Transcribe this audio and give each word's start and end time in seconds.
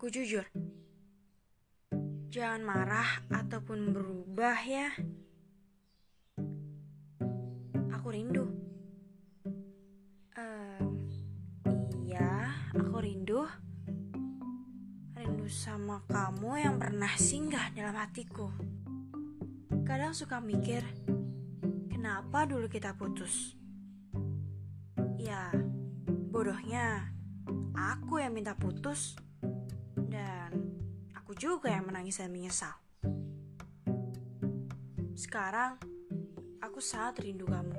Aku 0.00 0.08
jujur. 0.08 0.48
Jangan 2.32 2.64
marah 2.64 3.20
ataupun 3.28 3.92
berubah 3.92 4.56
ya. 4.64 4.88
Aku 7.92 8.08
rindu. 8.08 8.48
Em, 10.40 11.04
iya, 12.08 12.48
aku 12.72 13.04
rindu. 13.04 13.44
Rindu 15.20 15.44
sama 15.52 16.00
kamu 16.08 16.64
yang 16.64 16.80
pernah 16.80 17.12
singgah 17.20 17.68
dalam 17.76 18.00
hatiku. 18.00 18.48
Kadang 19.84 20.16
suka 20.16 20.40
mikir, 20.40 20.80
kenapa 21.92 22.48
dulu 22.48 22.72
kita 22.72 22.96
putus? 22.96 23.52
Ya, 25.20 25.52
bodohnya 26.32 27.12
aku 27.76 28.24
yang 28.24 28.32
minta 28.32 28.56
putus 28.56 29.20
aku 31.30 31.38
juga 31.38 31.70
yang 31.70 31.86
menangis 31.86 32.18
dan 32.18 32.34
menyesal. 32.34 32.74
Sekarang 35.14 35.78
aku 36.58 36.82
sangat 36.82 37.22
rindu 37.22 37.46
kamu. 37.46 37.78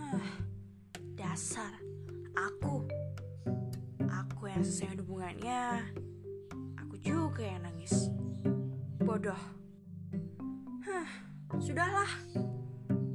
Hah, 0.00 0.24
dasar 1.12 1.76
aku, 2.32 2.88
aku 4.08 4.48
yang 4.48 4.64
selesai 4.64 4.96
hubungannya, 5.04 5.92
aku 6.80 6.96
juga 7.04 7.44
yang 7.44 7.68
nangis. 7.68 8.08
Bodoh. 9.04 9.36
Hah, 10.88 11.08
sudahlah. 11.60 12.08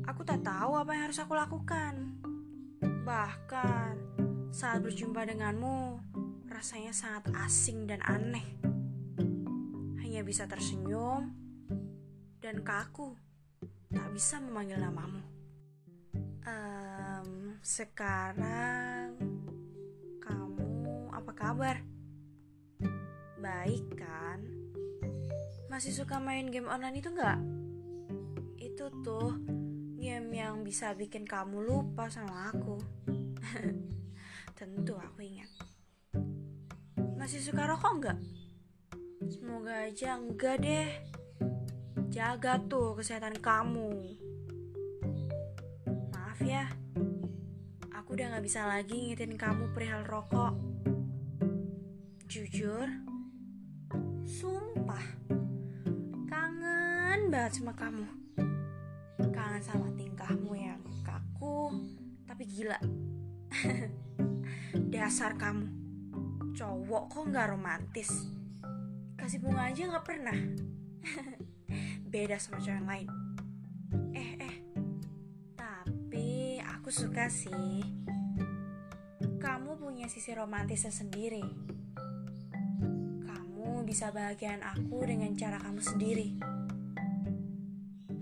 Aku 0.05 0.21
tak 0.21 0.45
tahu 0.45 0.77
apa 0.77 0.93
yang 0.93 1.09
harus 1.09 1.17
aku 1.17 1.33
lakukan. 1.33 2.21
Bahkan 3.01 3.93
saat 4.53 4.85
berjumpa 4.85 5.25
denganmu, 5.25 5.97
rasanya 6.53 6.93
sangat 6.93 7.33
asing 7.49 7.89
dan 7.89 8.05
aneh. 8.05 8.54
Hanya 10.15 10.31
bisa 10.31 10.47
tersenyum 10.47 11.27
dan 12.39 12.63
kaku, 12.63 13.19
tak 13.91 14.07
bisa 14.15 14.39
memanggil 14.39 14.79
namamu. 14.79 15.19
Em, 16.47 17.59
sekarang 17.59 19.11
kamu 20.23 21.11
apa 21.11 21.31
kabar? 21.35 21.83
Baik 23.43 23.83
kan? 23.99 24.39
Masih 25.67 25.91
suka 25.91 26.15
main 26.23 26.47
game 26.47 26.71
online 26.71 27.03
itu 27.03 27.11
nggak? 27.11 27.39
Itu 28.55 28.87
tuh 29.03 29.35
game 29.99 30.31
yang 30.31 30.63
bisa 30.63 30.95
bikin 30.95 31.27
kamu 31.27 31.59
lupa 31.59 32.07
sama 32.07 32.55
aku. 32.55 32.79
Tentu 34.63 34.95
aku 34.95 35.27
ingat. 35.27 35.51
Masih 37.19 37.43
suka 37.43 37.67
rokok 37.67 37.99
nggak? 37.99 38.44
Semoga 39.25 39.89
aja 39.89 40.21
enggak 40.21 40.61
deh. 40.61 40.85
Jaga 42.13 42.61
tuh 42.69 42.93
kesehatan 42.93 43.41
kamu. 43.41 44.13
Maaf 46.13 46.37
ya, 46.45 46.69
aku 47.89 48.13
udah 48.13 48.37
gak 48.37 48.45
bisa 48.45 48.69
lagi 48.69 48.93
ngingetin 48.93 49.33
kamu 49.33 49.73
perihal 49.73 50.05
rokok. 50.05 50.53
Jujur, 52.29 52.85
sumpah, 54.29 55.05
kangen 56.29 57.33
banget 57.33 57.57
sama 57.57 57.73
kamu. 57.73 58.05
Kangen 59.33 59.63
sama 59.65 59.89
tingkahmu 59.97 60.53
yang 60.53 60.81
kaku, 61.01 61.73
tapi 62.29 62.45
gila. 62.45 62.77
Dasar 64.93 65.33
kamu, 65.33 65.65
cowok 66.53 67.03
kok 67.09 67.25
gak 67.33 67.49
romantis? 67.49 68.34
Kasih 69.25 69.41
bunga 69.41 69.73
aja 69.73 69.89
gak 69.89 70.05
pernah. 70.05 70.37
Beda 72.13 72.37
sama 72.37 72.61
cowok 72.61 72.77
yang 72.77 72.85
lain. 72.85 73.09
Eh, 74.13 74.31
eh, 74.37 74.55
tapi 75.57 76.61
aku 76.61 76.93
suka 76.93 77.25
sih. 77.25 77.81
Kamu 79.41 79.81
punya 79.81 80.05
sisi 80.13 80.29
romantisnya 80.29 80.93
sendiri. 80.93 81.41
Kamu 83.25 83.81
bisa 83.81 84.13
bahagiain 84.13 84.61
aku 84.61 85.01
dengan 85.01 85.33
cara 85.33 85.57
kamu 85.57 85.81
sendiri. 85.81 86.37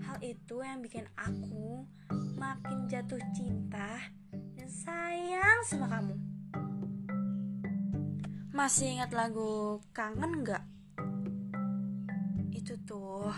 Hal 0.08 0.24
itu 0.24 0.56
yang 0.64 0.80
bikin 0.80 1.04
aku 1.20 1.84
makin 2.40 2.88
jatuh 2.88 3.20
cinta 3.36 4.08
dan 4.56 4.68
sayang 4.72 5.60
sama 5.68 5.84
kamu. 5.84 6.16
Masih 8.56 8.96
ingat 8.96 9.12
lagu 9.12 9.84
Kangen 9.92 10.40
nggak? 10.40 10.73
Itu 12.74 12.98
tuh 12.98 13.30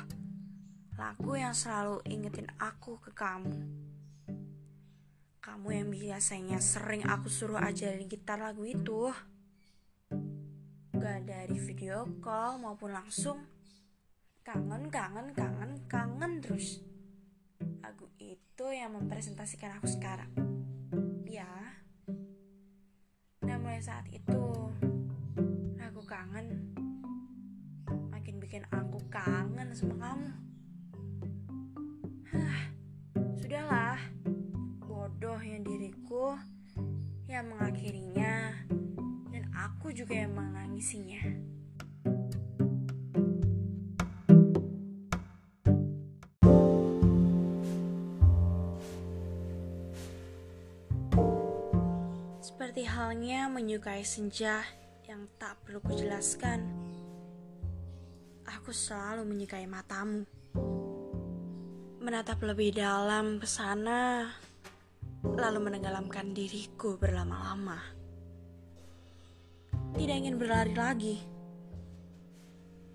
lagu 0.97 1.37
yang 1.37 1.53
selalu 1.53 2.01
ingetin 2.09 2.49
aku 2.57 2.97
ke 3.05 3.13
kamu. 3.13 3.53
Kamu 5.45 5.69
yang 5.77 5.93
biasanya 5.93 6.57
sering 6.57 7.05
aku 7.05 7.29
suruh 7.29 7.61
ajarin 7.61 8.09
gitar 8.09 8.41
lagu 8.41 8.65
itu. 8.65 9.13
Gak 10.97 11.29
dari 11.29 11.53
video 11.61 12.09
call 12.25 12.65
maupun 12.65 12.97
langsung. 12.97 13.45
Kangen, 14.41 14.89
kangen, 14.89 15.37
kangen, 15.37 15.85
kangen 15.85 16.41
terus. 16.41 16.81
Lagu 17.85 18.09
itu 18.17 18.65
yang 18.73 18.97
mempresentasikan 18.97 19.77
aku 19.77 19.85
sekarang. 19.85 20.33
Ya. 21.29 21.77
Dan 23.45 23.61
mulai 23.61 23.85
saat 23.85 24.09
itu, 24.09 24.73
aku 25.77 26.01
kangen. 26.09 26.73
Makin 28.17 28.41
bikin 28.41 28.65
aku 28.73 28.86
kangen 29.17 29.73
sama 29.73 29.97
kamu. 29.97 30.29
Hah, 32.37 32.61
sudahlah. 33.41 33.97
Bodohnya 34.85 35.57
diriku 35.65 36.37
yang 37.25 37.49
mengakhirinya 37.49 38.53
dan 39.33 39.45
aku 39.57 39.89
juga 39.97 40.21
yang 40.21 40.37
menangisinya. 40.37 41.25
Seperti 52.45 52.85
halnya 52.85 53.49
menyukai 53.49 54.05
senja 54.05 54.61
yang 55.09 55.25
tak 55.41 55.57
perlu 55.65 55.81
kujelaskan, 55.81 56.86
aku 58.57 58.73
selalu 58.73 59.29
menyukai 59.29 59.69
matamu. 59.69 60.25
Menatap 62.01 62.41
lebih 62.41 62.73
dalam 62.73 63.37
ke 63.37 63.45
sana, 63.45 64.33
lalu 65.21 65.59
menenggelamkan 65.61 66.33
diriku 66.33 66.97
berlama-lama. 66.97 67.77
Tidak 69.93 70.17
ingin 70.17 70.41
berlari 70.41 70.73
lagi. 70.73 71.17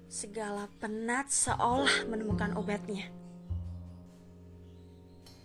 Segala 0.10 0.66
penat 0.82 1.30
seolah 1.30 2.10
menemukan 2.10 2.58
obatnya. 2.58 3.08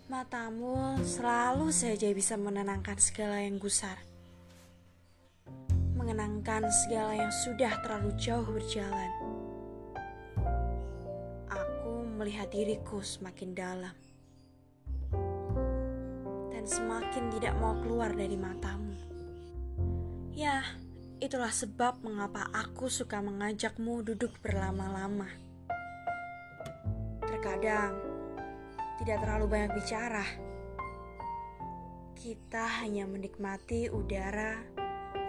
Matamu 0.07 0.97
selalu 1.03 1.69
saja 1.69 2.09
bisa 2.15 2.39
menenangkan 2.39 2.95
segala 2.97 3.43
yang 3.43 3.59
gusar. 3.59 3.99
Mengenangkan 5.99 6.67
segala 6.71 7.15
yang 7.15 7.33
sudah 7.43 7.73
terlalu 7.83 8.15
jauh 8.15 8.47
berjalan. 8.47 9.16
Melihat 12.27 12.51
diriku 12.51 12.99
semakin 12.99 13.55
dalam. 13.55 13.95
Dan 16.51 16.67
semakin 16.67 17.31
tidak 17.31 17.55
mau 17.55 17.79
keluar 17.79 18.11
dari 18.11 18.35
matamu. 18.35 18.91
Ya, 20.35 20.59
itulah 21.23 21.55
sebab 21.55 22.03
mengapa 22.03 22.51
aku 22.51 22.91
suka 22.91 23.23
mengajakmu 23.23 24.03
duduk 24.03 24.35
berlama-lama. 24.43 25.31
Terkadang, 27.23 27.95
tidak 28.99 29.23
terlalu 29.23 29.45
banyak 29.47 29.71
bicara. 29.79 30.27
Kita 32.11 32.83
hanya 32.83 33.07
menikmati 33.07 33.87
udara 33.87 34.59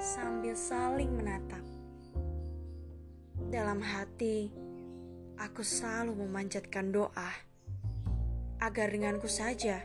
sambil 0.03 0.59
saling 0.59 1.15
menatap. 1.15 1.63
Dalam 3.55 3.79
hati, 3.87 4.67
aku 5.39 5.63
selalu 5.63 6.27
memanjatkan 6.27 6.91
doa 6.91 7.31
agar 8.59 8.91
denganku 8.91 9.31
saja 9.31 9.79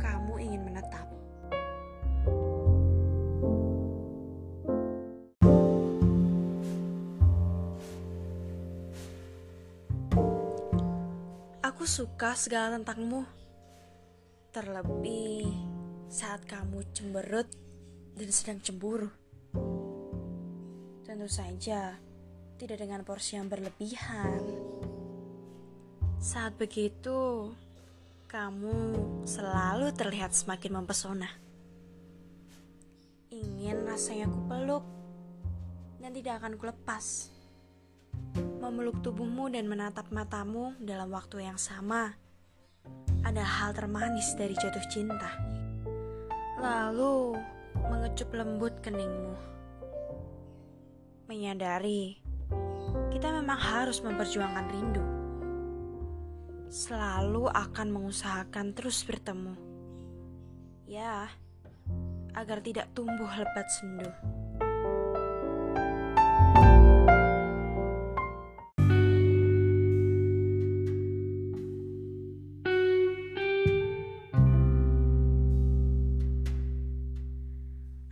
kamu 0.00 0.40
ingin 0.40 0.62
menetap. 0.64 1.06
Aku 11.60 11.84
suka 11.84 12.32
segala 12.34 12.80
tentangmu. 12.80 13.22
Terlebih 14.50 15.46
saat 16.08 16.42
kamu 16.48 16.82
cemberut 16.96 17.46
dan 18.16 18.30
sedang 18.32 18.58
cemburu. 18.64 19.12
Tentu 21.04 21.28
saja, 21.28 22.00
tidak 22.58 22.82
dengan 22.82 23.06
porsi 23.06 23.38
yang 23.38 23.46
berlebihan. 23.46 24.42
Saat 26.18 26.58
begitu, 26.58 27.54
kamu 28.26 28.98
selalu 29.22 29.94
terlihat 29.94 30.34
semakin 30.34 30.82
mempesona. 30.82 31.30
Ingin 33.30 33.86
rasanya 33.86 34.26
ku 34.26 34.42
peluk 34.50 34.84
dan 36.02 36.10
tidak 36.10 36.42
akan 36.42 36.58
kulepas. 36.58 37.30
Memeluk 38.58 38.98
tubuhmu 39.06 39.46
dan 39.54 39.70
menatap 39.70 40.10
matamu 40.10 40.74
dalam 40.82 41.14
waktu 41.14 41.46
yang 41.46 41.56
sama 41.56 42.18
adalah 43.22 43.62
hal 43.62 43.70
termanis 43.70 44.34
dari 44.34 44.58
jatuh 44.58 44.82
cinta. 44.90 45.30
Lalu 46.58 47.38
mengecup 47.86 48.34
lembut 48.34 48.74
keningmu. 48.82 49.38
Menyadari 51.30 52.27
kita 53.08 53.32
memang 53.32 53.56
harus 53.56 54.04
memperjuangkan 54.04 54.66
rindu. 54.68 55.04
Selalu 56.68 57.48
akan 57.48 57.88
mengusahakan 57.88 58.76
terus 58.76 59.00
bertemu. 59.08 59.56
Ya, 60.84 61.32
agar 62.36 62.60
tidak 62.60 62.92
tumbuh 62.92 63.28
lebat 63.28 63.68
sendu. 63.72 64.12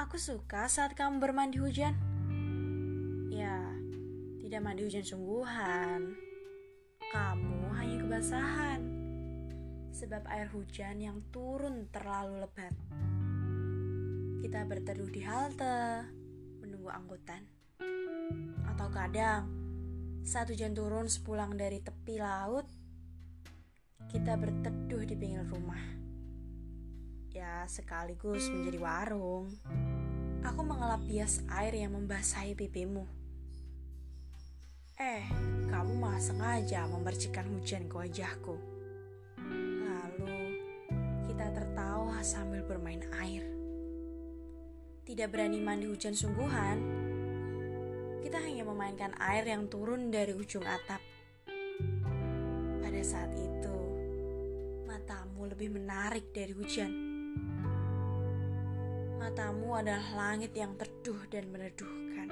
Aku 0.00 0.16
suka 0.16 0.64
saat 0.72 0.96
kamu 0.96 1.20
bermandi 1.20 1.60
hujan. 1.60 2.05
Mandi 4.66 4.82
hujan 4.82 5.06
sungguhan. 5.06 6.10
Kamu 7.14 7.70
hanya 7.78 8.02
kebasahan. 8.02 8.82
Sebab 9.94 10.26
air 10.26 10.50
hujan 10.50 10.98
yang 10.98 11.22
turun 11.30 11.86
terlalu 11.94 12.42
lebat. 12.42 12.74
Kita 14.42 14.66
berteduh 14.66 15.06
di 15.06 15.22
halte, 15.22 16.10
menunggu 16.58 16.90
angkutan. 16.90 17.46
Atau 18.66 18.90
kadang, 18.90 19.46
saat 20.26 20.50
hujan 20.50 20.74
turun 20.74 21.06
sepulang 21.06 21.54
dari 21.54 21.78
tepi 21.78 22.18
laut, 22.18 22.66
kita 24.10 24.34
berteduh 24.34 25.06
di 25.06 25.14
pinggir 25.14 25.46
rumah. 25.46 25.94
Ya, 27.30 27.62
sekaligus 27.70 28.50
menjadi 28.50 28.82
warung. 28.82 29.46
Aku 30.42 30.66
mengelap 30.66 31.06
bias 31.06 31.46
air 31.54 31.70
yang 31.70 31.94
membasahi 31.94 32.58
pipimu. 32.58 33.15
Eh, 34.96 35.28
kamu 35.68 36.00
malah 36.00 36.16
sengaja 36.16 36.88
memercikan 36.88 37.44
hujan 37.52 37.84
ke 37.84 38.00
wajahku. 38.00 38.56
Lalu, 39.84 40.56
kita 41.28 41.52
tertawa 41.52 42.24
sambil 42.24 42.64
bermain 42.64 43.04
air. 43.20 43.44
Tidak 45.04 45.28
berani 45.28 45.60
mandi 45.60 45.84
hujan 45.84 46.16
sungguhan, 46.16 46.80
kita 48.24 48.40
hanya 48.40 48.64
memainkan 48.64 49.12
air 49.20 49.44
yang 49.44 49.68
turun 49.68 50.08
dari 50.08 50.32
ujung 50.32 50.64
atap. 50.64 51.04
Pada 52.80 53.02
saat 53.04 53.36
itu, 53.36 53.76
matamu 54.88 55.44
lebih 55.44 55.76
menarik 55.76 56.32
dari 56.32 56.56
hujan 56.56 57.16
matamu 59.26 59.74
adalah 59.74 60.06
langit 60.14 60.54
yang 60.54 60.72
teduh 60.78 61.18
dan 61.26 61.50
meneduhkan. 61.50 62.30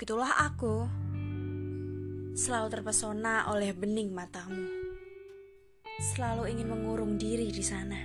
Begitulah 0.00 0.32
aku. 0.48 0.88
Selalu 2.32 2.72
terpesona 2.72 3.52
oleh 3.52 3.76
bening 3.76 4.16
matamu. 4.16 4.64
Selalu 6.00 6.56
ingin 6.56 6.72
mengurung 6.72 7.20
diri 7.20 7.52
di 7.52 7.60
sana 7.60 8.00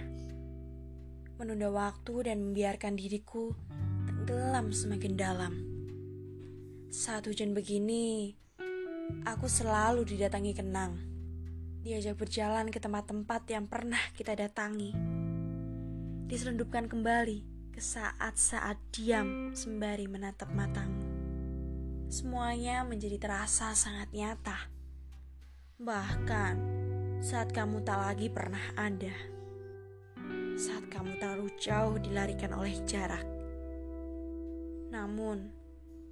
menunda 1.39 1.71
waktu 1.71 2.27
dan 2.27 2.51
membiarkan 2.51 3.00
diriku 3.00 3.56
tenggelam 4.12 4.75
semakin 4.75 5.13
dalam. 5.15 5.53
Saat 6.92 7.31
hujan 7.31 7.56
begini, 7.56 8.36
aku 9.24 9.48
selalu 9.48 10.03
didatangi 10.03 10.51
kenang. 10.51 11.00
Diajak 11.80 12.19
berjalan 12.19 12.75
ke 12.75 12.83
tempat-tempat 12.83 13.48
yang 13.48 13.71
pernah 13.71 14.03
kita 14.19 14.36
datangi. 14.36 14.91
Diselundupkan 16.27 16.91
kembali 16.91 17.71
ke 17.71 17.80
saat-saat 17.80 18.83
diam 18.91 19.56
sembari 19.56 20.12
menatap 20.12 20.51
matamu. 20.51 21.04
Semuanya 22.09 22.85
menjadi 22.85 23.17
terasa 23.21 23.75
sangat 23.77 24.09
nyata. 24.13 24.71
Bahkan 25.81 26.55
saat 27.21 27.51
kamu 27.51 27.83
tak 27.83 27.99
lagi 27.99 28.27
pernah 28.31 28.61
ada 28.77 29.35
saat 30.55 30.87
kamu 30.87 31.19
terlalu 31.19 31.51
jauh 31.59 31.99
dilarikan 31.99 32.55
oleh 32.55 32.79
jarak. 32.87 33.27
Namun, 34.87 35.51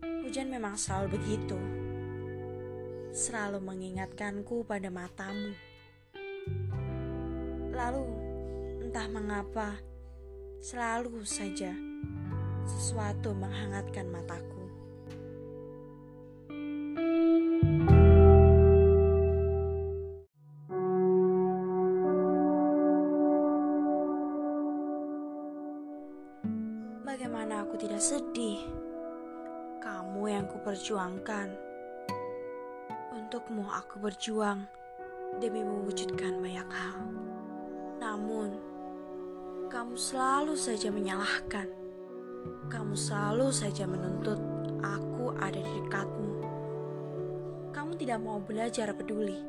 hujan 0.03 0.51
memang 0.51 0.75
selalu 0.75 1.15
begitu. 1.15 1.55
Selalu 3.15 3.63
mengingatkanku 3.63 4.67
pada 4.67 4.91
matamu. 4.91 5.55
Lalu, 7.71 8.05
entah 8.83 9.07
mengapa, 9.07 9.79
selalu 10.59 11.23
saja 11.23 11.71
sesuatu 12.67 13.31
menghangatkan 13.31 14.11
mataku. 14.11 14.52
Kamu 30.23 30.39
yang 30.39 30.47
kuperjuangkan. 30.47 31.51
Untukmu 33.11 33.67
aku 33.67 33.99
berjuang 33.99 34.63
demi 35.43 35.67
mewujudkan 35.67 36.39
banyak 36.39 36.63
hal. 36.71 37.03
Namun, 37.99 38.55
kamu 39.67 39.99
selalu 39.99 40.55
saja 40.55 40.95
menyalahkan. 40.95 41.67
Kamu 42.71 42.95
selalu 42.95 43.51
saja 43.51 43.83
menuntut 43.83 44.39
aku 44.79 45.35
ada 45.43 45.59
di 45.59 45.71
dekatmu. 45.83 46.39
Kamu 47.75 47.91
tidak 47.99 48.23
mau 48.23 48.39
belajar 48.39 48.95
peduli 48.95 49.43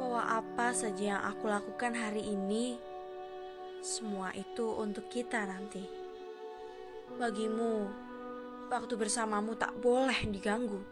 bahwa 0.00 0.40
apa 0.40 0.72
saja 0.72 1.20
yang 1.20 1.20
aku 1.20 1.52
lakukan 1.52 1.92
hari 1.92 2.32
ini, 2.32 2.80
semua 3.84 4.32
itu 4.32 4.72
untuk 4.72 5.04
kita 5.12 5.44
nanti. 5.44 5.84
Bagimu, 7.20 8.03
waktu 8.74 8.98
bersamamu 8.98 9.54
tak 9.54 9.70
boleh 9.78 10.26
diganggu. 10.34 10.82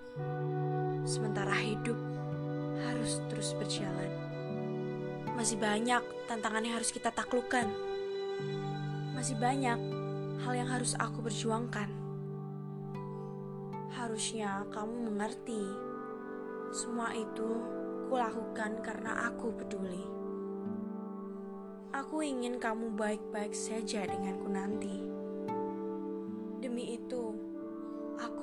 Sementara 1.03 1.51
hidup 1.59 1.99
harus 2.79 3.19
terus 3.27 3.59
berjalan. 3.59 4.07
Masih 5.35 5.59
banyak 5.59 5.99
tantangan 6.31 6.62
yang 6.62 6.79
harus 6.79 6.95
kita 6.95 7.11
taklukkan. 7.11 7.67
Masih 9.19 9.35
banyak 9.35 9.83
hal 10.47 10.53
yang 10.55 10.71
harus 10.71 10.95
aku 10.95 11.27
perjuangkan. 11.27 11.91
Harusnya 13.99 14.62
kamu 14.71 15.11
mengerti. 15.11 15.62
Semua 16.71 17.11
itu 17.19 17.51
kulakukan 18.07 18.79
karena 18.87 19.27
aku 19.27 19.51
peduli. 19.59 20.07
Aku 21.91 22.23
ingin 22.23 22.62
kamu 22.62 22.95
baik-baik 22.95 23.53
saja 23.53 24.07
denganku 24.07 24.49
nanti. 24.49 24.97
Demi 26.62 26.95
itu, 26.95 27.32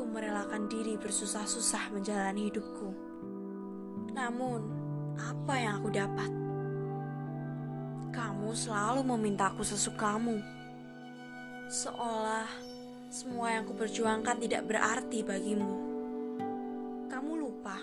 merelakan 0.09 0.65
diri 0.65 0.97
bersusah-susah 0.97 1.93
menjalani 1.93 2.49
hidupku. 2.49 2.89
Namun, 4.11 4.61
apa 5.15 5.53
yang 5.55 5.73
aku 5.79 5.89
dapat? 5.93 6.31
Kamu 8.09 8.49
selalu 8.57 9.05
memintaku 9.05 9.61
sesukamu. 9.61 10.41
Seolah 11.69 12.49
semua 13.09 13.53
yang 13.53 13.65
kuperjuangkan 13.69 14.37
tidak 14.41 14.65
berarti 14.65 15.21
bagimu. 15.21 15.73
Kamu 17.09 17.31
lupa, 17.37 17.77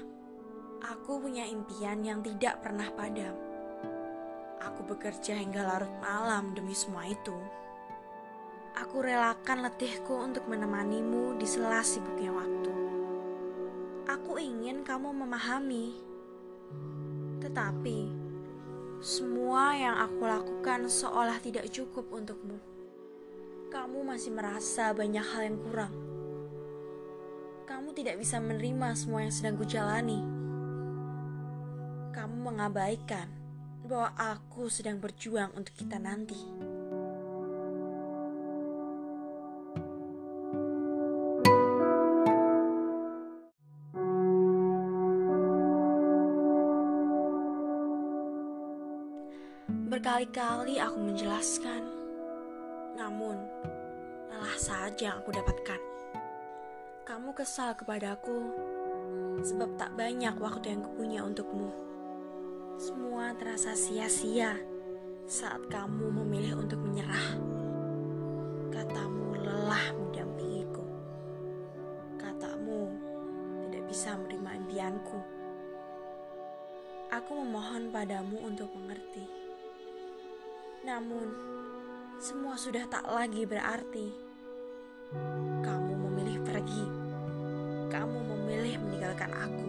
aku 0.83 1.23
punya 1.23 1.47
impian 1.47 2.03
yang 2.03 2.23
tidak 2.23 2.63
pernah 2.63 2.91
padam. 2.95 3.35
Aku 4.67 4.83
bekerja 4.83 5.39
hingga 5.39 5.63
larut 5.63 5.95
malam 6.03 6.55
demi 6.55 6.75
semua 6.75 7.07
itu. 7.07 7.35
Aku 8.77 9.01
relakan 9.01 9.65
letihku 9.65 10.21
untuk 10.21 10.45
menemanimu 10.53 11.41
di 11.41 11.49
sela 11.49 11.81
sibuknya 11.81 12.29
waktu. 12.29 12.73
Aku 14.05 14.37
ingin 14.37 14.85
kamu 14.85 15.17
memahami. 15.17 15.97
Tetapi 17.41 18.13
semua 19.01 19.73
yang 19.73 19.97
aku 19.97 20.29
lakukan 20.29 20.93
seolah 20.93 21.41
tidak 21.41 21.73
cukup 21.73 22.05
untukmu. 22.13 22.61
Kamu 23.73 24.05
masih 24.05 24.37
merasa 24.37 24.93
banyak 24.93 25.25
hal 25.25 25.49
yang 25.49 25.59
kurang. 25.65 25.95
Kamu 27.65 27.97
tidak 27.97 28.21
bisa 28.21 28.37
menerima 28.45 28.93
semua 28.93 29.25
yang 29.25 29.33
sedang 29.33 29.57
kujalani. 29.57 30.21
Kamu 32.13 32.37
mengabaikan 32.45 33.33
bahwa 33.89 34.13
aku 34.21 34.69
sedang 34.69 35.01
berjuang 35.01 35.49
untuk 35.57 35.73
kita 35.73 35.97
nanti. 35.97 36.66
Berkali-kali 50.07 50.79
aku 50.79 51.03
menjelaskan, 51.03 51.83
namun 52.95 53.43
lelah 54.31 54.55
saja 54.55 55.11
yang 55.11 55.19
aku 55.19 55.35
dapatkan. 55.35 55.83
Kamu 57.03 57.35
kesal 57.35 57.75
kepadaku 57.75 58.55
sebab 59.43 59.75
tak 59.75 59.99
banyak 59.99 60.31
waktu 60.39 60.79
yang 60.79 60.87
kupunya 60.87 61.27
untukmu. 61.27 61.75
Semua 62.79 63.35
terasa 63.35 63.75
sia-sia 63.75 64.55
saat 65.27 65.67
kamu 65.67 66.23
memilih 66.23 66.63
untuk 66.63 66.79
menyerah. 66.87 67.27
Katamu 68.71 69.43
lelah 69.43 69.91
mendampingiku. 69.91 70.87
Katamu 72.15 72.95
tidak 73.67 73.91
bisa 73.91 74.15
menerima 74.15 74.51
impianku. 74.55 75.19
Aku 77.11 77.43
memohon 77.43 77.91
padamu 77.91 78.39
untuk 78.47 78.71
mengerti. 78.71 79.46
Namun, 80.87 81.27
semua 82.23 82.55
sudah 82.55 82.87
tak 82.87 83.03
lagi 83.11 83.43
berarti. 83.43 84.07
Kamu 85.59 85.93
memilih 85.99 86.39
pergi. 86.47 86.87
Kamu 87.91 88.19
memilih 88.23 88.79
meninggalkan 88.79 89.35
aku. 89.35 89.67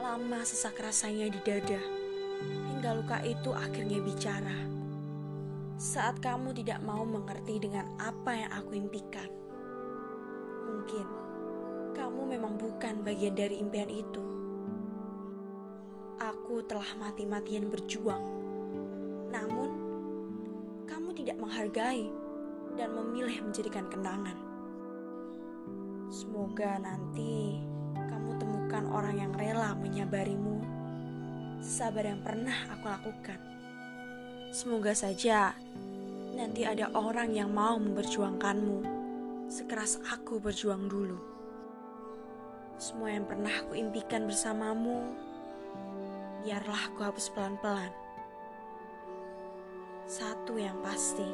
Lama 0.00 0.40
sesak 0.48 0.80
rasanya 0.80 1.28
di 1.28 1.36
dada, 1.44 1.76
hingga 2.72 3.04
luka 3.04 3.20
itu 3.20 3.52
akhirnya 3.52 4.00
bicara. 4.00 4.56
Saat 5.76 6.24
kamu 6.24 6.56
tidak 6.56 6.80
mau 6.80 7.04
mengerti 7.04 7.60
dengan 7.60 7.84
apa 8.00 8.32
yang 8.32 8.48
aku 8.48 8.72
impikan, 8.72 9.28
mungkin 10.72 11.04
kamu 11.92 12.32
memang 12.32 12.56
bukan 12.56 13.04
bagian 13.04 13.36
dari 13.36 13.60
impian 13.60 13.92
itu. 13.92 14.24
Aku 16.16 16.64
telah 16.64 16.96
mati-matian 16.96 17.68
berjuang, 17.68 18.24
namun 19.28 19.81
tidak 21.12 21.36
menghargai 21.38 22.08
dan 22.76 22.92
memilih 22.96 23.44
menjadikan 23.44 23.86
kenangan. 23.92 24.36
Semoga 26.12 26.76
nanti 26.80 27.60
kamu 27.96 28.36
temukan 28.36 28.84
orang 28.92 29.16
yang 29.16 29.32
rela 29.32 29.72
menyabarimu, 29.76 30.60
sabar 31.64 32.04
yang 32.04 32.20
pernah 32.20 32.56
aku 32.72 32.84
lakukan. 32.88 33.40
Semoga 34.52 34.92
saja 34.92 35.56
nanti 36.36 36.64
ada 36.68 36.92
orang 36.92 37.32
yang 37.32 37.52
mau 37.52 37.80
memperjuangkanmu 37.80 38.84
sekeras 39.48 40.00
aku 40.08 40.40
berjuang 40.40 40.88
dulu. 40.88 41.16
Semua 42.80 43.12
yang 43.12 43.28
pernah 43.28 43.52
aku 43.52 43.76
impikan 43.76 44.24
bersamamu 44.24 45.12
biarlah 46.42 46.90
aku 46.90 47.06
hapus 47.06 47.30
pelan-pelan. 47.30 48.01
Satu 50.12 50.60
yang 50.60 50.76
pasti, 50.84 51.24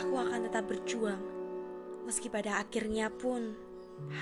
aku 0.00 0.14
akan 0.16 0.48
tetap 0.48 0.64
berjuang, 0.64 1.20
meski 2.08 2.32
pada 2.32 2.56
akhirnya 2.56 3.12
pun 3.12 3.52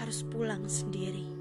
harus 0.02 0.26
pulang 0.26 0.66
sendiri. 0.66 1.39